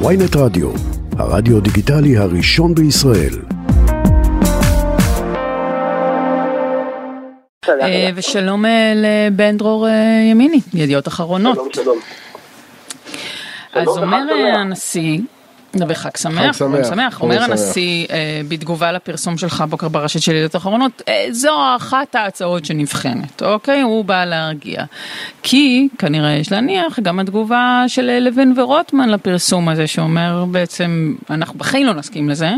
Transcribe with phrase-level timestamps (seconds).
[0.00, 0.70] ויינט רדיו,
[1.18, 3.34] הרדיו דיגיטלי הראשון בישראל.
[7.68, 9.92] אה, ושלום אה, לבן דרור אה,
[10.30, 11.54] ימיני, ידיעות אחרונות.
[11.54, 11.98] שלום, שלום.
[13.72, 14.16] אז אומר.
[14.56, 15.18] הנשיא,
[15.88, 17.48] וחג שמח, חג שמח, חג שמח, חג אומר שמח.
[17.48, 23.42] הנשיא אה, בתגובה לפרסום שלך הבוקר ברשת של ידיעות אחרונות, אה, זו אחת ההצעות שנבחנת,
[23.42, 23.80] אוקיי?
[23.80, 24.84] הוא בא להרגיע.
[25.42, 31.58] כי כנראה יש להניח גם התגובה של אה, לוין ורוטמן לפרסום הזה, שאומר בעצם, אנחנו
[31.58, 32.50] בחיים לא נסכים לזה.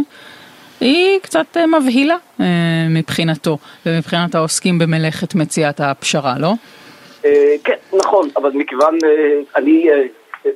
[0.81, 2.47] היא קצת אה, מבהילה אה,
[2.91, 6.53] מבחינתו ומבחינת העוסקים במלאכת מציאת הפשרה, לא?
[7.25, 9.11] אה, כן, נכון, אבל מכיוון, אה,
[9.57, 10.03] אני, אה,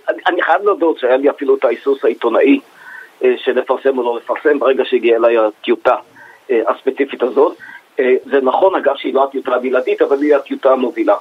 [0.08, 2.60] אני, אני חייב להודות שהיה לי אפילו את ההיסוס העיתונאי
[3.24, 5.94] אה, של לפרסם או לא לפרסם ברגע שהגיעה אליי הטיוטה
[6.50, 7.56] אה, הספציפית הזאת.
[8.00, 11.16] אה, זה נכון, אגב, שהיא לא הטיוטה הבלעדית, אבל היא הטיוטה המובילה.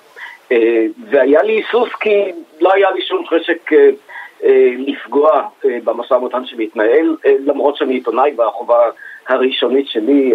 [1.10, 3.72] והיה לי היסוס כי לא היה לי שום חשק
[4.78, 8.80] לפגוע במשא ומתן שמתנהל, למרות שאני עיתונאי והחובה
[9.28, 10.34] הראשונית שלי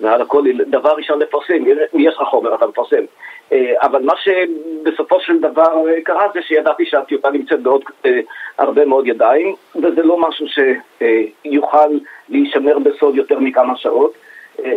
[0.00, 1.64] מעל הכל, דבר ראשון לפרסם,
[1.94, 3.04] אם יש לך חומר אתה מפרסם.
[3.52, 8.20] אה, אבל מה שבסופו של דבר אה, קרה זה שידעתי שהטיוטה נמצאת בעוד אה,
[8.58, 11.88] הרבה מאוד ידיים, וזה לא משהו שיוכל
[12.28, 14.12] להישמר בסוד יותר מכמה שעות,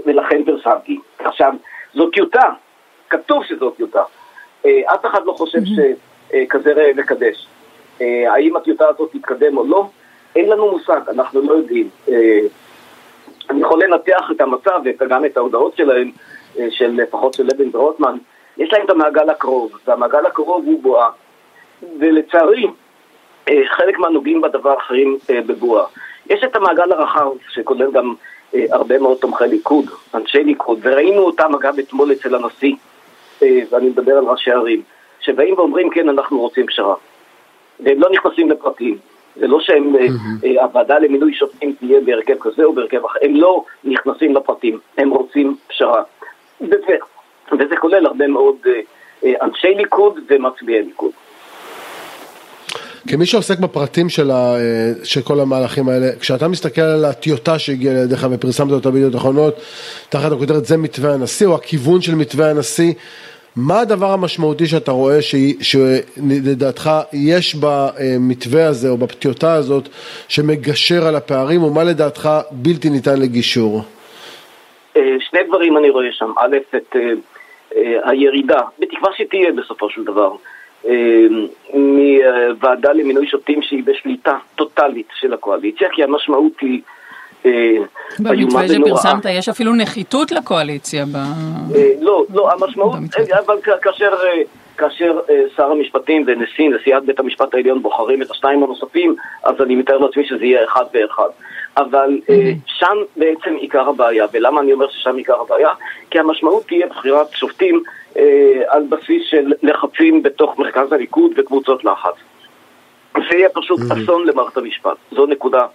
[0.06, 1.00] ולכן פרסמתי.
[1.20, 1.54] עכשיו,
[1.94, 2.50] זו טיוטה,
[3.10, 4.04] כתוב שזו טיוטה.
[4.66, 7.48] אף אחד לא חושב שכזה ראה וקדש.
[8.00, 9.86] האם הטיוטה הזאת תתקדם או לא,
[10.36, 11.90] אין לנו מושג, אנחנו לא יודעים.
[13.50, 16.12] אני יכול לנתח את המצב וגם את ההודעות שלהם,
[16.60, 18.18] אה, של לפחות של לוין ורוטמן,
[18.58, 21.10] יש להם את המעגל הקרוב, והמעגל הקרוב הוא בועה.
[22.00, 22.68] ולצערי,
[23.50, 25.86] אה, חלק מהנוגעים בדבר אחרים אה, בבועה.
[26.30, 28.14] יש את המעגל הרחב, שכולל גם
[28.54, 32.76] הרבה מאוד תומכי ליכוד, אנשי ליכוד, וראינו אותם אגב אתמול אצל הנשיא,
[33.42, 34.82] ואני מדבר על ראשי ערים,
[35.20, 36.96] שבאים ואומרים כן, אנחנו רוצים פשרה.
[37.80, 38.98] והם לא נכנסים לפרטים.
[39.40, 40.06] זה לא שהם, אה,
[40.46, 45.10] אה, הוועדה למינוי שופטים תהיה בהרכב כזה או בהרכב אחר, הם לא נכנסים לפרטים, הם
[45.10, 46.04] רוצים פשרה.
[46.62, 46.96] וזה,
[47.52, 48.56] וזה כולל הרבה מאוד
[49.26, 51.12] אה, אנשי ליכוד ומצביעי ליכוד.
[53.08, 54.56] כמי שעוסק בפרטים של, ה,
[55.04, 59.56] של כל המהלכים האלה, כשאתה מסתכל על הטיוטה שהגיעה לידיך ופרסמת אותה בידיעות אחרונות,
[60.10, 62.94] תחת הכותרת זה מתווה הנשיא או הכיוון של מתווה הנשיא,
[63.58, 65.18] מה הדבר המשמעותי שאתה רואה
[65.62, 69.90] שלדעתך יש במתווה הזה או בטיוטה הזאת
[70.28, 73.82] שמגשר על הפערים, או מה לדעתך בלתי ניתן לגישור?
[74.98, 76.32] אה, שני דברים אני רואה שם.
[76.38, 77.02] א', את אה,
[77.76, 80.32] אה, הירידה, בתקווה שתהיה בסופו של דבר,
[81.74, 86.82] מוועדה למינוי שופטים שהיא בשליטה טוטאלית של הקואליציה, כי המשמעות היא
[88.20, 89.02] במתווה ונוראה.
[89.02, 91.06] שפרסמת יש אפילו נחיתות לקואליציה.
[91.06, 91.16] ב...
[91.76, 93.26] אה, לא, לא, המשמעות, במתווה.
[93.34, 94.42] אה, אבל כאשר, אה,
[94.78, 99.76] כאשר אה, שר המשפטים ונשיא, נשיאת בית המשפט העליון בוחרים את השניים הנוספים, אז אני
[99.76, 101.30] מתאר לעצמי שזה יהיה אחד ואחד.
[101.78, 105.70] אבל אה, שם בעצם עיקר הבעיה, ולמה אני אומר ששם עיקר הבעיה?
[106.10, 107.84] כי המשמעות תהיה בחירת שופטים
[108.18, 112.14] אה, על בסיס של לחצים בתוך מרכז הליכוד וקבוצות לחץ.
[113.14, 114.98] זה יהיה פשוט אסון למערכת המשפט.
[115.12, 115.68] זו נקודה אה,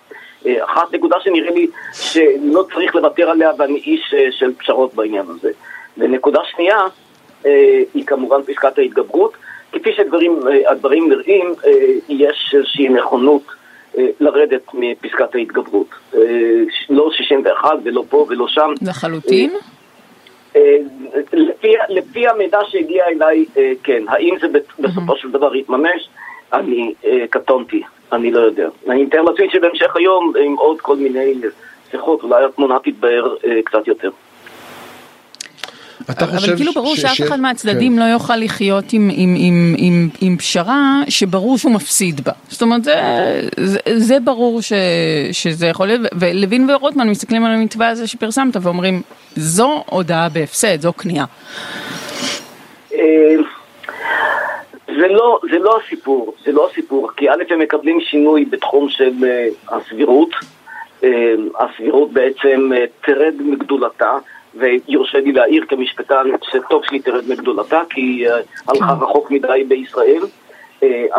[0.64, 0.94] אחת.
[0.94, 5.50] נקודה שנראה לי שלא צריך לוותר עליה ואני איש אה, של פשרות בעניין הזה.
[5.98, 6.78] ונקודה שנייה
[7.46, 9.32] אה, היא כמובן פסקת ההתגברות.
[9.72, 11.70] כפי שהדברים נראים, אה,
[12.08, 13.42] יש איזושהי נכונות
[14.20, 15.86] לרדת מפסקת ההתגברות.
[16.90, 18.70] לא 61 ולא פה ולא שם.
[18.82, 19.50] לחלוטין?
[21.32, 23.44] לפי, לפי המידע שהגיע אליי,
[23.82, 24.02] כן.
[24.08, 24.46] האם זה
[24.78, 26.08] בסופו של דבר יתממש?
[26.52, 26.94] אני
[27.30, 28.68] קטונתי, אני לא יודע.
[28.88, 31.34] אני מתאר לעצמי שבהמשך היום, עם עוד כל מיני
[31.90, 34.10] שיחות, אולי התמונה תתבהר אה, קצת יותר.
[36.10, 37.98] אתה אבל חושב כאילו ברור ש- שאף ש- אחד מהצדדים כן.
[37.98, 42.32] לא יוכל לחיות עם, עם, עם, עם, עם פשרה שברור שהוא מפסיד בה.
[42.48, 42.94] זאת אומרת, זה,
[43.56, 44.72] זה, זה ברור ש,
[45.32, 49.02] שזה יכול להיות, ולוין ורוטמן מסתכלים על המתווה הזה שפרסמת ואומרים,
[49.36, 51.24] זו הודעה בהפסד, זו כניעה.
[55.00, 59.12] זה לא, זה לא הסיפור, זה לא הסיפור, כי א' הם מקבלים שינוי בתחום של
[59.24, 60.30] אה, הסבירות,
[61.04, 64.18] אה, הסבירות בעצם אה, תרד מגדולתה,
[64.54, 68.28] ויורשה לי להעיר כמשפטן שטוב שהיא תרד מגדולתה, כי היא
[68.68, 70.22] הלכה רחוק מדי בישראל.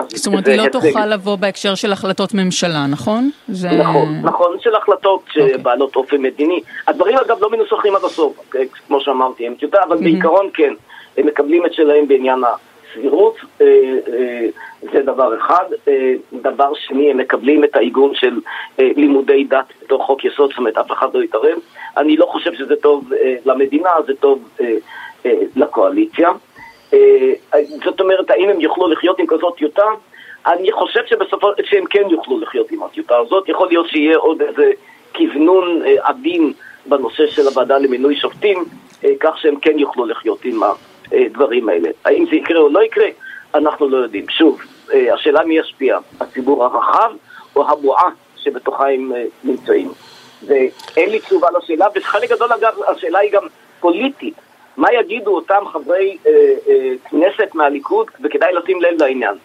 [0.07, 0.69] זאת אומרת, היא לא.
[0.69, 3.30] תוכל לבוא בהקשר של החלטות ממשלה, נכון?
[3.47, 3.69] זה...
[3.71, 5.53] נכון, נכון, של החלטות אוקיי.
[5.53, 6.62] שבעלות אופי מדיני.
[6.88, 8.53] הדברים אגב לא מנוסחים עד הסוף,
[8.88, 10.74] כמו שאמרתי, הם טיוטה, אבל בעיקרון כן,
[11.18, 12.44] הם מקבלים את שלהם בעניין
[12.94, 13.66] הסבירות, אה,
[14.13, 14.48] אה,
[14.94, 15.66] זה דבר אחד.
[15.88, 18.40] אה, דבר שני, הם מקבלים את העיגון של
[18.78, 21.57] לימודי דת בתוך חוק יסוד, זאת אומרת, אף אחד לא יתערב.
[21.98, 23.12] אני לא חושב שזה טוב
[23.45, 24.50] למדינה, זה טוב
[25.56, 26.30] לקואליציה.
[27.86, 29.86] זאת אומרת, האם הם יוכלו לחיות עם כזאת טיוטה?
[30.48, 34.72] אני חושב שבסופו, שהם כן יוכלו לחיות עם הטיוטה הזאת, יכול להיות שיהיה עוד איזה
[35.16, 36.54] כוונון עדין
[36.86, 38.66] בנושא של הוועדה למינוי שופטים,
[39.19, 40.63] כך שהם כן יוכלו לחיות עם
[41.11, 41.89] הדברים האלה.
[42.05, 43.07] האם זה יקרה או לא יקרה,
[43.55, 44.29] אנחנו לא יודעים.
[44.29, 44.61] שוב,
[44.94, 47.11] אה, השאלה מי ישפיע, הציבור הרחב
[47.55, 49.11] או הבועה שבתוכה הם
[49.44, 49.91] נמצאים.
[50.47, 53.44] ואין לי תשובה לשאלה, וחלק גדול אגב, השאלה היא גם
[53.79, 54.33] פוליטית.
[54.77, 56.31] מה יגידו אותם חברי אה,
[56.67, 59.35] אה, כנסת מהליכוד, וכדאי לשים לב לעניין.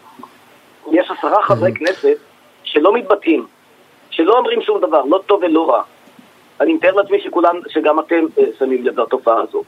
[0.93, 2.17] יש עשרה חברי כנסת
[2.65, 3.47] שלא מתבטאים,
[4.11, 5.83] שלא אומרים שום דבר, לא טוב ולא רע.
[6.61, 9.63] אני מתאר לעצמי שכולם, שגם אתם אה, שמים לב לתופעה הזו.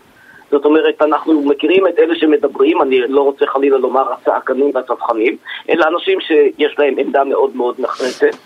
[0.51, 5.37] זאת אומרת, אנחנו מכירים את אלה שמדברים, אני לא רוצה חלילה לומר הצעקנים והצווחנים,
[5.69, 8.37] אלא אנשים שיש להם עמדה מאוד מאוד נחרצת.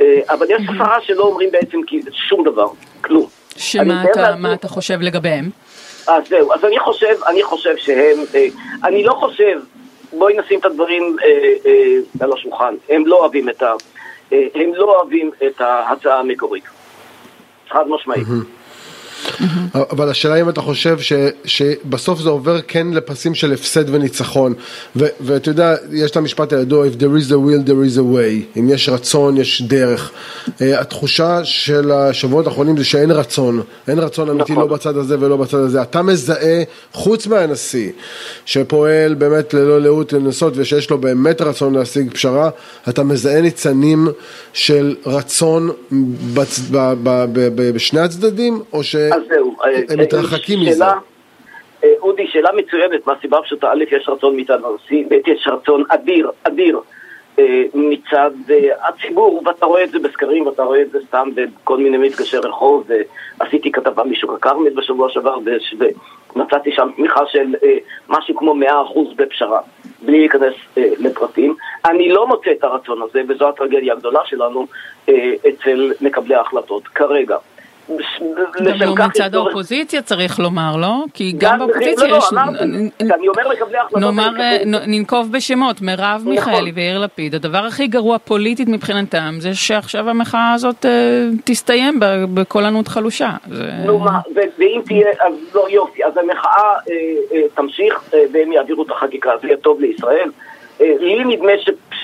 [0.00, 1.80] אה, אבל יש עשרה שלא אומרים בעצם
[2.12, 2.66] שום דבר,
[3.00, 3.26] כלום.
[3.56, 5.50] שמה אתה, אתה חושב לגביהם?
[6.06, 8.46] אז זהו, אז אני חושב, אני חושב שהם, אה,
[8.84, 9.60] אני לא חושב,
[10.12, 11.28] בואי נשים את הדברים אה,
[11.66, 13.72] אה, על השולחן, הם לא אוהבים את ה...
[14.32, 16.64] אה, הם לא אוהבים את ההצעה המקורית.
[17.68, 18.26] חד משמעית.
[19.34, 19.78] Mm-hmm.
[19.90, 21.12] אבל השאלה אם אתה חושב ש,
[21.44, 24.54] שבסוף זה עובר כן לפסים של הפסד וניצחון
[24.96, 28.58] ואתה יודע, יש את המשפט הידוע If there is a will there is a way
[28.58, 30.10] אם יש רצון יש דרך
[30.46, 34.68] uh, התחושה של השבועות האחרונים זה שאין רצון אין רצון אמיתי נכון.
[34.68, 37.90] לא בצד הזה ולא בצד הזה אתה מזהה חוץ מהנשיא
[38.44, 42.50] שפועל באמת ללא לאות לנסות ושיש לו באמת רצון להשיג פשרה
[42.88, 44.08] אתה מזהה ניצנים
[44.52, 45.70] של רצון
[46.34, 46.60] בצ...
[46.70, 46.76] ב...
[47.02, 47.26] ב...
[47.32, 47.70] ב...
[47.74, 48.96] בשני הצדדים או ש...
[48.96, 49.22] אז.
[49.64, 50.84] הם אה, מתרחקים מזה.
[50.84, 56.80] אה, אודי, שאלה מצוינת, מהסיבה הפשוטה, א', יש רצון הנשיא, ב', יש רצון אדיר, אדיר,
[57.38, 58.30] אה, מצד
[58.82, 62.90] הציבור, ואתה רואה את זה בסקרים, ואתה רואה את זה סתם בכל מיני מפגשי רחוב,
[63.40, 65.38] ועשיתי כתבה משוק הכרמל בשבוע שעבר,
[66.36, 67.54] ומצאתי שם תמיכה של
[68.08, 68.64] משהו כמו 100%
[69.16, 69.60] בפשרה,
[70.02, 71.54] בלי להיכנס לפרטים.
[71.84, 74.66] אני לא מוצא את הרצון הזה, וזו הטרגדיה הגדולה שלנו,
[75.48, 77.36] אצל מקבלי ההחלטות כרגע.
[78.64, 81.04] גם לא מצד האופוזיציה צריך לומר, לא?
[81.14, 82.24] כי גם באופוזיציה לא, יש...
[83.00, 84.00] אני אומר לקבלי ההחלטות...
[84.00, 84.30] נאמר,
[84.86, 86.32] ננקוב בשמות, מרב נכון.
[86.32, 90.90] מיכאלי ויאיר לפיד, הדבר הכי גרוע פוליטית מבחינתם זה שעכשיו המחאה הזאת אה,
[91.44, 92.00] תסתיים
[92.34, 93.30] בקולנות חלושה.
[93.86, 94.20] נו מה,
[94.58, 96.94] ואם תהיה, אז לא יופי, אז המחאה אה,
[97.32, 100.30] אה, תמשיך והם יעבירו את החקיקה, זה יהיה טוב לישראל.
[100.80, 101.52] לי נדמה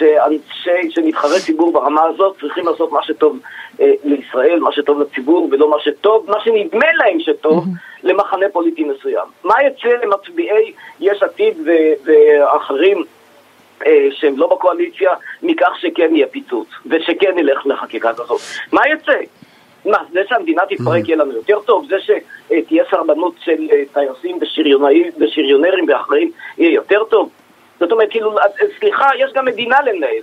[0.01, 3.39] שאנשי, שנבחרי ציבור ברמה הזאת צריכים לעשות מה שטוב
[3.81, 7.65] אה, לישראל, מה שטוב לציבור ולא מה שטוב, מה שנדמה להם שטוב
[8.03, 9.27] למחנה פוליטי מסוים.
[9.45, 11.57] מה יצא למצביעי יש עתיד
[12.05, 13.05] ואחרים
[13.87, 15.11] אה, שהם לא בקואליציה
[15.43, 18.41] מכך שכן יהיה פיצוץ ושכן נלך לחקיקה כזאת?
[18.73, 19.19] מה יצא?
[19.85, 21.87] מה, זה שהמדינה תתפרק יהיה לנו יותר טוב?
[21.89, 24.39] זה שתהיה סרבנות של אה, טייסים
[25.21, 27.31] ושריונרים ואחרים יהיה יותר טוב?
[27.81, 28.37] זאת אומרת, כאילו,
[28.79, 30.23] סליחה, יש גם מדינה לנהל.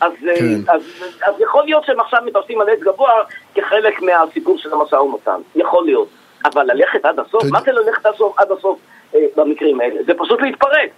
[0.00, 0.72] אז, אה, כן.
[0.72, 0.82] אז,
[1.26, 3.12] אז יכול להיות שהם עכשיו מטפסים על עץ גבוה
[3.54, 6.08] כחלק מהסיפור של המשא ומתן, יכול להיות.
[6.44, 8.78] אבל ללכת עד הסוף, מה זה ללכת עד הסוף, עד הסוף
[9.14, 10.02] אה, במקרים האלה?
[10.06, 10.90] זה פשוט להתפרק.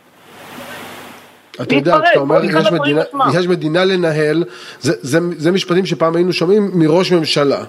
[1.63, 3.03] אתה יודע, כשאתה אומר יש מדינה,
[3.35, 4.45] יש מדינה לנהל,
[4.81, 7.65] זה, זה, זה משפטים שפעם היינו שומעים מראש ממשלה.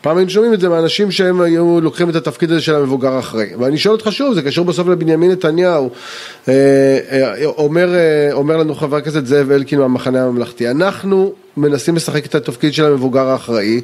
[0.00, 3.54] פעם היינו שומעים את זה מאנשים שהם היו לוקחים את התפקיד הזה של המבוגר האחראי.
[3.58, 5.90] ואני שואל אותך שוב, זה קשור בסוף לבנימין נתניהו.
[6.48, 6.52] אה,
[7.10, 12.34] אה, אומר, אה, אומר לנו חבר הכנסת זאב אלקין מהמחנה הממלכתי, אנחנו מנסים לשחק את
[12.34, 13.80] התפקיד של המבוגר האחראי.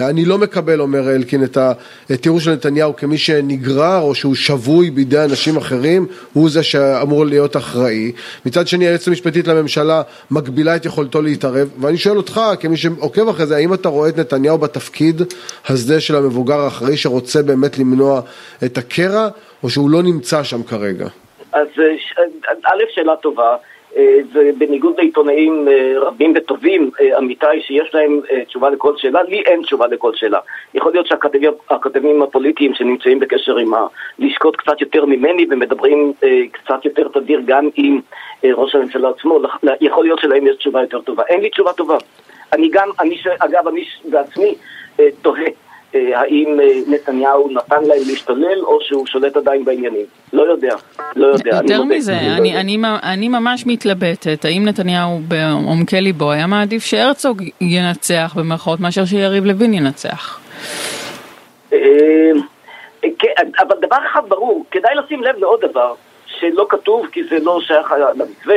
[0.00, 1.58] אני לא מקבל, אומר אלקין, את
[2.10, 7.56] התיאור של נתניהו כמי שנגרר או שהוא שבוי בידי אנשים אחרים, הוא זה שאמור להיות
[7.56, 8.12] אחראי.
[8.46, 13.46] מצד שני, היועצת המשפטית לממשלה מגבילה את יכולתו להתערב, ואני שואל אותך, כמי שעוקב אחרי
[13.46, 15.22] זה, האם אתה רואה את נתניהו בתפקיד
[15.68, 18.20] הזה של המבוגר האחראי שרוצה באמת למנוע
[18.64, 19.28] את הקרע,
[19.62, 21.06] או שהוא לא נמצא שם כרגע?
[21.52, 23.56] אז אה, א', שאלה טובה.
[24.32, 29.86] ובניגוד אה, לעיתונאים אה, רבים וטובים, אמיתי, שיש להם תשובה לכל שאלה, לי אין תשובה
[29.86, 30.38] לכל שאלה.
[30.74, 36.12] יכול להיות שהכתבים הפוליטיים שנמצאים בקשר עם הלשכות קצת יותר ממני ומדברים
[36.52, 38.00] קצת יותר תדיר גם עם
[38.44, 39.40] ראש הממשלה עצמו,
[39.80, 41.22] יכול להיות שלהם יש תשובה יותר טובה.
[41.28, 41.96] אין לי תשובה טובה.
[42.52, 44.54] אני גם, אני, אגב, אני בעצמי
[45.22, 50.06] תוהה אה, האם אה, נתניהו נתן להם להשתולל או שהוא שולט עדיין בעניינים.
[50.32, 50.74] לא יודע,
[51.16, 51.50] לא יודע.
[51.62, 57.42] יותר מזה, אני, אני, אני, אני ממש מתלבטת, האם נתניהו בעומקי ליבו היה מעדיף שהרצוג
[57.60, 60.40] ינצח במרכאות מאשר שיריב לוין ינצח?
[61.72, 61.78] אה,
[63.18, 65.94] כן, אבל דבר אחד ברור, כדאי לשים לב לעוד דבר
[66.26, 68.56] שלא כתוב כי זה לא שייך למתווה.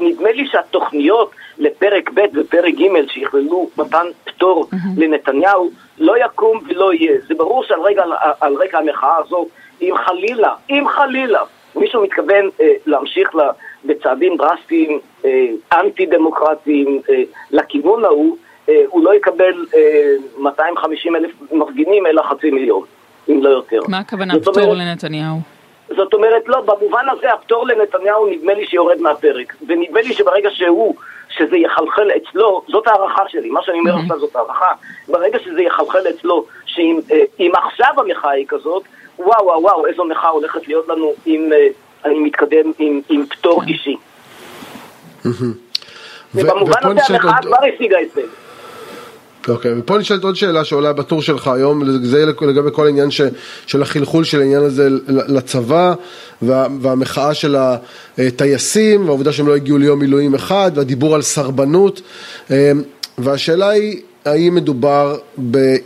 [0.00, 7.20] נדמה לי שהתוכניות לפרק ב' ופרק ג' שיכללו מתן פטור לנתניהו לא יקום ולא יהיה.
[7.28, 8.04] זה ברור שעל רקע,
[8.42, 9.46] רקע המחאה הזו,
[9.82, 11.40] אם חלילה, אם חלילה,
[11.76, 13.50] מישהו מתכוון אה, להמשיך לה,
[13.84, 15.00] בצעדים דרסטיים,
[15.72, 17.00] אנטי דמוקרטיים,
[17.50, 18.36] לכיוון ההוא,
[18.86, 19.66] הוא לא יקבל
[20.38, 22.82] 250 אלף מפגינים אלא חצי מיליון,
[23.28, 23.80] אם לא יותר.
[23.88, 25.36] מה הכוונה פטור אומרת, לנתניהו?
[25.96, 30.94] זאת אומרת, לא, במובן הזה הפטור לנתניהו נדמה לי שיורד מהפרק, ונדמה לי שברגע שהוא,
[31.38, 33.96] שזה יחלחל אצלו, זאת הערכה שלי, מה שאני אומר.
[34.02, 34.72] עכשיו זאת הערכה,
[35.08, 37.00] ברגע שזה יחלחל אצלו, שאם
[37.40, 38.82] אה, עכשיו המחאה היא כזאת,
[39.18, 41.68] וואו וואו וואו, איזו מחאה הולכת להיות לנו אם אה,
[42.04, 43.68] אני מתקדם עם, עם פטור mm-hmm.
[43.68, 43.96] אישי.
[46.34, 48.45] ובמובן הזה המחאה כבר השיגה הישג.
[49.48, 53.20] אוקיי, okay, ופה נשאלת עוד שאלה שעולה בטור שלך היום, זה לגבי כל העניין ש,
[53.66, 55.94] של החלחול של העניין הזה לצבא
[56.42, 57.56] וה, והמחאה של
[58.18, 62.00] הטייסים והעובדה שהם לא הגיעו ליום מילואים אחד והדיבור על סרבנות.
[62.50, 62.56] אמ,
[63.18, 65.16] והשאלה היא האם מדובר
[65.50, 65.76] ב...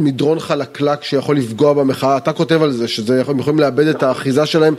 [0.00, 4.74] מדרון חלקלק שיכול לפגוע במחאה, אתה כותב על זה, שהם יכולים לאבד את האחיזה שלהם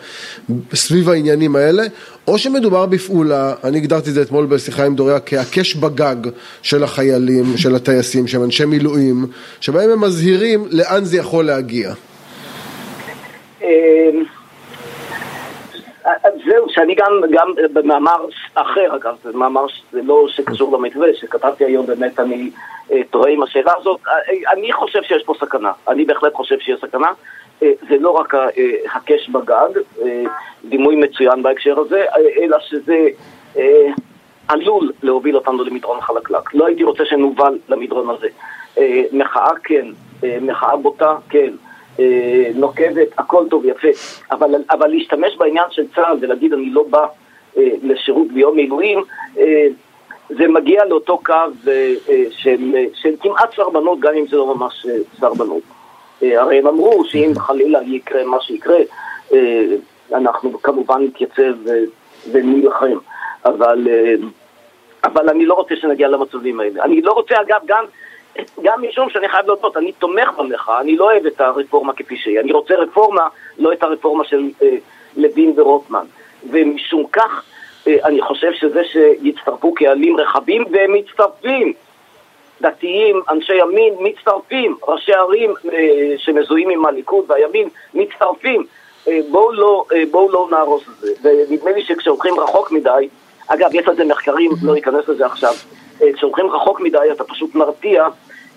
[0.73, 1.83] סביב העניינים האלה,
[2.27, 6.15] או שמדובר בפעולה, אני הגדרתי את זה אתמול בשיחה עם דוריה, כהקש בגג
[6.61, 9.25] של החיילים, של הטייסים, שהם אנשי מילואים,
[9.61, 11.93] שבהם הם מזהירים לאן זה יכול להגיע.
[16.71, 22.19] שאני גם, גם במאמר אחר, אגב, זה מאמר שזה לא שקשור למתווה, שכתבתי היום, באמת
[22.19, 22.51] אני
[22.91, 23.99] אה, תוהה עם השאלה הזאת.
[24.07, 27.07] אה, אני חושב שיש פה סכנה, אני בהחלט חושב שיש סכנה.
[27.63, 28.33] אה, זה לא רק
[28.95, 29.69] הקש בגג,
[30.65, 32.05] דימוי מצוין בהקשר הזה,
[32.41, 33.07] אלא שזה
[34.47, 36.53] עלול להוביל אותנו למדרון חלקלק.
[36.53, 38.27] לא הייתי רוצה שנובל למדרון הזה.
[39.11, 39.87] מחאה כן,
[40.41, 41.53] מחאה בוטה כן.
[41.99, 43.87] אה, נוקבת, הכל טוב, יפה,
[44.31, 47.05] אבל, אבל להשתמש בעניין של צה"ל ולהגיד אני לא בא
[47.57, 49.03] אה, לשירות ביום מילואים,
[49.37, 49.67] אה,
[50.29, 51.33] זה מגיע לאותו קו
[52.29, 54.85] של, של כמעט סרבנות, גם אם זה לא ממש
[55.19, 55.63] סרבנות.
[56.21, 58.77] הרי הם אמרו שאם חלילה יקרה מה שיקרה,
[60.13, 61.83] אנחנו כמובן נתייצב אה,
[62.31, 62.97] ונילחם,
[63.45, 63.87] אבל,
[65.03, 66.83] אבל אני לא רוצה שנגיע למצבים האלה.
[66.83, 67.85] אני לא רוצה, אגב, גם...
[68.61, 72.39] גם משום שאני חייב להודות, אני תומך במחאה, אני לא אוהב את הרפורמה כפי שהיא,
[72.39, 74.75] אני רוצה רפורמה, לא את הרפורמה של אה,
[75.17, 76.05] לוין ורוטמן.
[76.49, 77.43] ומשום כך,
[77.87, 81.73] אה, אני חושב שזה שיצטרפו קהלים רחבים, והם מצטרפים.
[82.61, 84.75] דתיים, אנשי ימין, מצטרפים.
[84.87, 88.65] ראשי ערים אה, שמזוהים עם הליכוד והימין, מצטרפים.
[89.07, 91.33] אה, בואו לא, אה, בוא לא נהרוס את זה.
[91.49, 93.09] ונדמה לי שכשהולכים רחוק מדי,
[93.47, 95.53] אגב, יש על זה מחקרים, לא אכנס לזה עכשיו,
[96.15, 98.07] כשהולכים רחוק מדי אתה פשוט מרתיע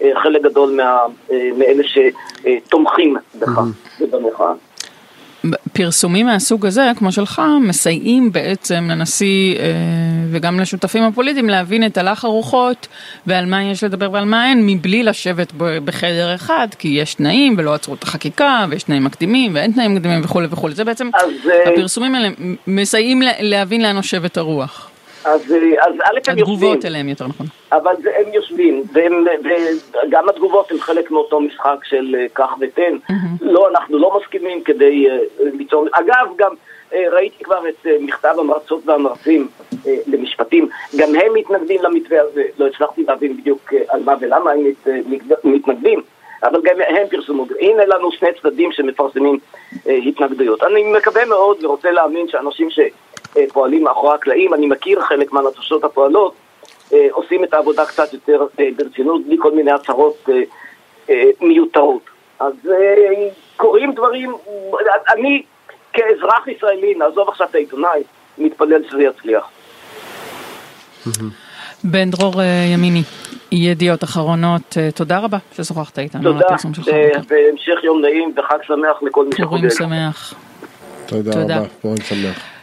[0.03, 0.99] אה, חלק גדול מה,
[1.33, 3.61] אה, מאלה שתומכים בך
[4.01, 4.53] ובמחאה.
[5.73, 9.65] פרסומים מהסוג הזה, כמו שלך, מסייעים בעצם לנשיא אה,
[10.31, 12.87] וגם לשותפים הפוליטיים להבין את הלך הרוחות
[13.27, 17.75] ועל מה יש לדבר ועל מה אין, מבלי לשבת בחדר אחד, כי יש תנאים ולא
[17.75, 20.75] עצרו את החקיקה, ויש תנאים מקדימים ואין תנאים מקדימים וכולי וכולי.
[20.75, 21.31] זה בעצם, אז,
[21.67, 22.29] הפרסומים האלה
[22.67, 24.91] מסייעים להבין לאן נושבת הרוח.
[25.25, 26.55] אז, אה, אז א' הם יושבים.
[26.55, 27.47] התגובות אליהם יותר נכון.
[27.73, 29.25] אבל זה, הם יושבים, והם,
[30.07, 32.97] וגם התגובות הן חלק מאותו משחק של אה, קח ותן.
[33.11, 33.15] Mm-hmm.
[33.41, 35.87] לא, אנחנו לא מסכימים כדי uh, ליצור...
[35.93, 36.51] אגב, גם
[36.91, 42.43] uh, ראיתי כבר את uh, מכתב המרצות והמרצים uh, למשפטים, גם הם מתנגדים למתווה הזה.
[42.59, 46.03] לא הצלחתי להבין בדיוק uh, על מה ולמה הם מת, uh, מתנגדים.
[46.45, 49.39] אבל גם הם פרסמו, הנה לנו שני צדדים שמפרסמים
[49.87, 50.63] אה, התנגדויות.
[50.63, 52.79] אני מקווה מאוד ורוצה להאמין שאנשים ש...
[53.53, 56.35] פועלים מאחורי הקלעים, אני מכיר חלק מהנטושות הפועלות,
[56.93, 60.29] אה, עושים את העבודה קצת יותר אה, ברצינות, בלי כל מיני הצהרות
[61.09, 62.03] אה, מיותרות.
[62.41, 62.53] אז
[63.57, 64.33] קורים דברים,
[65.15, 65.43] אני
[65.93, 68.03] כאזרח ישראלי, נעזוב עכשיו את העיתונאי,
[68.39, 69.49] מתפלל שזה יצליח.
[71.85, 72.35] בן דרור
[72.75, 73.03] ימיני,
[73.53, 76.47] ידיעות אחרונות, תודה רבה ששוחחת איתנו תודה,
[77.29, 79.49] והמשך יום נעים וחג שמח לכל מי שחוגג.
[79.49, 80.35] פורים שמח.
[81.07, 82.54] תודה רבה, פורים שמח.